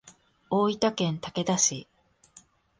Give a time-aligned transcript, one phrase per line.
[0.49, 1.87] 大分県竹田市